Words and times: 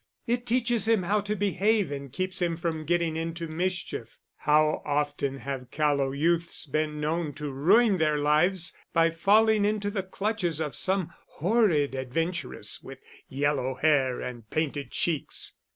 It 0.25 0.47
teaches 0.47 0.87
him 0.87 1.03
how 1.03 1.21
to 1.21 1.35
behave 1.35 1.91
and 1.91 2.11
keeps 2.11 2.41
him 2.41 2.57
from 2.57 2.85
getting 2.85 3.15
into 3.15 3.47
mischief: 3.47 4.17
how 4.37 4.81
often 4.83 5.37
have 5.37 5.69
callow 5.69 6.11
youths 6.11 6.65
been 6.65 6.99
known 6.99 7.33
to 7.33 7.51
ruin 7.51 7.99
their 7.99 8.17
lives 8.17 8.73
by 8.93 9.11
falling 9.11 9.63
into 9.63 9.91
the 9.91 10.01
clutches 10.01 10.59
of 10.59 10.75
some 10.75 11.13
horrid 11.27 11.93
adventuress 11.93 12.81
with 12.81 12.97
yellow 13.29 13.75
hair 13.75 14.19
and 14.21 14.49
painted 14.49 14.89
cheeks! 14.89 15.53